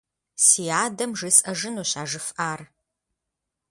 [0.45, 2.61] Си адэм жесӏэжынущ а жыфӏар.